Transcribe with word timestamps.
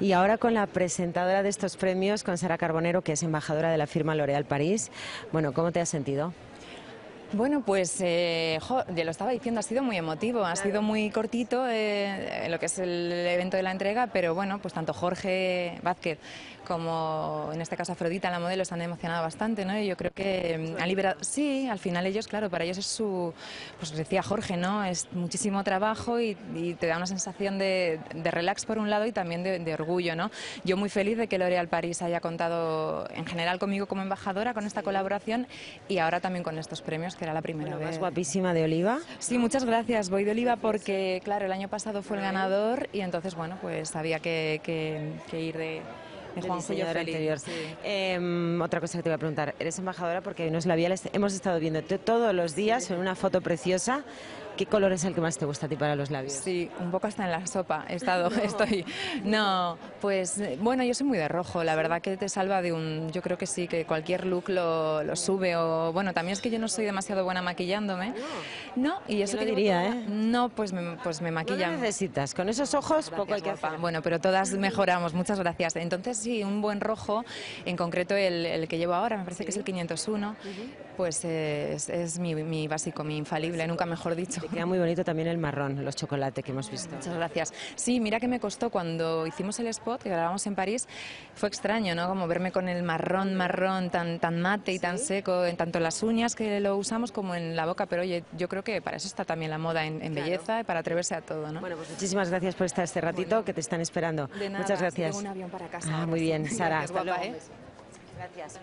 Y 0.00 0.12
ahora 0.12 0.38
con 0.38 0.54
la 0.54 0.66
presentadora 0.66 1.42
de 1.42 1.48
estos 1.48 1.76
premios, 1.76 2.22
con 2.22 2.38
Sara 2.38 2.56
Carbonero, 2.56 3.02
que 3.02 3.12
es 3.12 3.22
embajadora 3.24 3.72
de 3.72 3.78
la 3.78 3.88
firma 3.88 4.14
L'Oréal 4.14 4.44
París. 4.44 4.92
Bueno, 5.32 5.52
¿cómo 5.52 5.72
te 5.72 5.80
has 5.80 5.88
sentido? 5.88 6.32
Bueno, 7.32 7.60
pues 7.60 8.00
eh, 8.00 8.58
ya 8.94 9.04
lo 9.04 9.10
estaba 9.10 9.32
diciendo, 9.32 9.60
ha 9.60 9.62
sido 9.62 9.82
muy 9.82 9.98
emotivo, 9.98 10.44
ha 10.44 10.56
sido 10.56 10.80
muy 10.80 11.10
cortito 11.10 11.66
eh, 11.68 12.46
lo 12.48 12.58
que 12.58 12.66
es 12.66 12.78
el 12.78 13.12
evento 13.12 13.58
de 13.58 13.62
la 13.62 13.70
entrega, 13.70 14.06
pero 14.06 14.34
bueno, 14.34 14.60
pues 14.60 14.72
tanto 14.72 14.94
Jorge 14.94 15.78
Vázquez 15.82 16.18
como 16.68 17.50
en 17.52 17.62
este 17.62 17.76
caso 17.76 17.92
Afrodita, 17.92 18.30
la 18.30 18.38
modelo, 18.38 18.64
se 18.64 18.74
han 18.74 18.82
emocionado 18.82 19.22
bastante, 19.22 19.64
¿no? 19.64 19.76
Y 19.80 19.86
yo 19.86 19.96
creo 19.96 20.12
que 20.12 20.74
mm, 20.76 20.82
han 20.82 20.88
liberado, 20.88 21.16
sí, 21.24 21.66
al 21.66 21.78
final 21.78 22.06
ellos, 22.06 22.28
claro, 22.28 22.50
para 22.50 22.64
ellos 22.64 22.76
es 22.78 22.86
su, 22.86 23.32
pues 23.78 23.90
decía 23.92 24.22
Jorge, 24.22 24.56
¿no? 24.58 24.84
Es 24.84 25.08
muchísimo 25.12 25.64
trabajo 25.64 26.20
y, 26.20 26.36
te 26.78 26.86
da 26.86 26.98
una 26.98 27.06
sensación 27.06 27.58
de, 27.58 27.98
relax 28.14 28.66
por 28.66 28.78
un 28.78 28.90
lado 28.90 29.06
y 29.06 29.12
también 29.12 29.42
de, 29.42 29.74
orgullo, 29.74 30.14
¿no? 30.14 30.30
Yo 30.64 30.76
muy 30.76 30.90
feliz 30.90 31.16
de 31.16 31.26
que 31.26 31.38
L'Oréal 31.38 31.68
París 31.68 32.02
haya 32.02 32.20
contado 32.20 33.08
en 33.14 33.24
general 33.24 33.58
conmigo 33.58 33.86
como 33.86 34.02
embajadora 34.02 34.52
con 34.52 34.66
esta 34.66 34.82
colaboración 34.82 35.46
y 35.88 35.98
ahora 35.98 36.20
también 36.20 36.42
con 36.42 36.58
estos 36.58 36.82
premios 36.82 37.16
que 37.18 37.24
era 37.24 37.34
la 37.34 37.42
primera 37.42 37.76
vez. 37.76 37.86
¿Más 37.86 37.98
guapísima 37.98 38.54
de 38.54 38.64
Oliva? 38.64 38.98
Sí, 39.18 39.36
muchas 39.38 39.64
gracias. 39.64 40.08
Voy 40.08 40.24
de 40.24 40.30
Oliva 40.30 40.56
porque, 40.56 41.20
claro, 41.24 41.46
el 41.46 41.52
año 41.52 41.68
pasado 41.68 42.02
fue 42.02 42.16
el 42.16 42.22
ganador 42.22 42.88
y 42.92 43.00
entonces, 43.00 43.34
bueno, 43.34 43.58
pues 43.60 43.94
había 43.96 44.20
que, 44.20 44.60
ir 45.32 45.56
de, 45.58 45.82
de 46.34 46.42
Juan 46.42 46.60
anterior. 46.96 47.38
Em, 47.82 48.60
otra 48.62 48.80
cosa 48.80 48.98
que 48.98 49.02
te 49.02 49.10
voy 49.10 49.16
a 49.16 49.18
preguntar, 49.18 49.54
eres 49.58 49.78
embajadora 49.78 50.22
porque 50.22 50.44
hoy 50.44 50.50
nos 50.50 50.64
la 50.64 50.76
hemos 51.12 51.34
estado 51.34 51.58
viendo 51.58 51.82
todos 51.82 52.34
los 52.34 52.54
días 52.54 52.90
en 52.90 52.98
una 52.98 53.14
foto 53.14 53.40
preciosa 53.40 54.04
¿Qué 54.58 54.66
color 54.66 54.90
es 54.90 55.04
el 55.04 55.14
que 55.14 55.20
más 55.20 55.38
te 55.38 55.46
gusta 55.46 55.66
a 55.66 55.68
ti 55.68 55.76
para 55.76 55.94
los 55.94 56.10
labios? 56.10 56.32
Sí, 56.32 56.68
un 56.80 56.90
poco 56.90 57.06
hasta 57.06 57.24
en 57.24 57.30
la 57.30 57.46
sopa 57.46 57.84
he 57.88 57.94
estado, 57.94 58.28
estoy. 58.42 58.84
No, 59.22 59.78
pues 60.00 60.42
bueno, 60.58 60.82
yo 60.82 60.94
soy 60.94 61.06
muy 61.06 61.16
de 61.16 61.28
rojo, 61.28 61.62
la 61.62 61.76
verdad 61.76 62.02
que 62.02 62.16
te 62.16 62.28
salva 62.28 62.60
de 62.60 62.72
un, 62.72 63.08
yo 63.12 63.22
creo 63.22 63.38
que 63.38 63.46
sí, 63.46 63.68
que 63.68 63.84
cualquier 63.84 64.26
look 64.26 64.48
lo, 64.48 65.14
sube 65.14 65.54
o 65.54 65.92
bueno, 65.92 66.12
también 66.12 66.32
es 66.32 66.40
que 66.40 66.50
yo 66.50 66.58
no 66.58 66.66
soy 66.66 66.84
demasiado 66.84 67.22
buena 67.22 67.40
maquillándome. 67.40 68.14
No, 68.74 69.00
y 69.06 69.22
eso 69.22 69.38
que 69.38 69.46
diría, 69.46 69.86
¿eh? 69.86 70.04
No, 70.08 70.48
pues 70.48 70.72
me, 70.72 70.96
pues 71.04 71.22
me 71.22 71.30
maquillan. 71.30 71.74
No 71.74 71.78
necesitas, 71.78 72.34
con 72.34 72.48
esos 72.48 72.74
ojos 72.74 73.10
poco 73.10 73.34
hay 73.34 73.42
que 73.42 73.50
hacer. 73.50 73.78
Bueno, 73.78 74.02
pero 74.02 74.18
todas 74.18 74.54
mejoramos, 74.54 75.14
muchas 75.14 75.38
gracias. 75.38 75.76
Entonces 75.76 76.18
sí, 76.18 76.42
un 76.42 76.60
buen 76.60 76.80
rojo, 76.80 77.24
en 77.64 77.76
concreto 77.76 78.16
el, 78.16 78.66
que 78.66 78.76
llevo 78.76 78.94
ahora, 78.94 79.18
me 79.18 79.22
parece 79.22 79.44
que 79.44 79.50
es 79.52 79.56
el 79.56 79.62
501, 79.62 80.34
pues 80.96 81.24
es, 81.24 81.88
es 81.88 82.18
mi, 82.18 82.34
mi, 82.34 82.66
básico, 82.66 83.04
mi 83.04 83.16
infalible, 83.18 83.64
nunca 83.68 83.86
mejor 83.86 84.16
dicho. 84.16 84.47
Queda 84.52 84.66
muy 84.66 84.78
bonito 84.78 85.04
también 85.04 85.28
el 85.28 85.38
marrón, 85.38 85.84
los 85.84 85.96
chocolates 85.96 86.44
que 86.44 86.52
hemos 86.52 86.70
visto. 86.70 86.94
Muchas 86.94 87.14
gracias. 87.14 87.52
Sí, 87.76 88.00
mira 88.00 88.20
que 88.20 88.28
me 88.28 88.40
costó 88.40 88.70
cuando 88.70 89.26
hicimos 89.26 89.58
el 89.60 89.66
spot, 89.68 90.02
que 90.02 90.08
grabamos 90.08 90.46
en 90.46 90.54
París, 90.54 90.88
fue 91.34 91.48
extraño, 91.48 91.94
¿no? 91.94 92.08
Como 92.08 92.26
verme 92.26 92.52
con 92.52 92.68
el 92.68 92.82
marrón, 92.82 93.34
marrón 93.34 93.90
tan, 93.90 94.18
tan 94.18 94.40
mate 94.40 94.72
y 94.72 94.78
tan 94.78 94.98
seco, 94.98 95.44
en 95.44 95.56
tanto 95.56 95.78
en 95.78 95.84
las 95.84 96.02
uñas 96.02 96.34
que 96.34 96.60
lo 96.60 96.76
usamos 96.76 97.12
como 97.12 97.34
en 97.34 97.56
la 97.56 97.66
boca, 97.66 97.86
pero 97.86 98.02
oye, 98.02 98.24
yo 98.36 98.48
creo 98.48 98.64
que 98.64 98.80
para 98.80 98.96
eso 98.96 99.06
está 99.06 99.24
también 99.24 99.50
la 99.50 99.58
moda 99.58 99.84
en, 99.84 100.14
belleza, 100.14 100.64
para 100.64 100.80
atreverse 100.80 101.14
a 101.14 101.20
todo, 101.20 101.52
¿no? 101.52 101.60
Bueno, 101.60 101.76
pues 101.76 101.90
muchísimas 101.90 102.30
gracias 102.30 102.54
por 102.54 102.66
estar 102.66 102.84
este 102.84 103.00
ratito 103.00 103.44
que 103.44 103.52
te 103.52 103.60
están 103.60 103.80
esperando. 103.80 104.28
Muchas 104.56 104.80
gracias. 104.80 105.16
un 105.16 105.26
avión 105.26 105.50
para 105.50 105.66
casa. 105.68 105.90
Ah, 105.92 106.06
muy 106.06 106.20
bien, 106.20 106.48
Sara. 106.48 106.86
Gracias, 106.86 107.24
¿eh? 107.24 107.34
Gracias. 108.16 108.56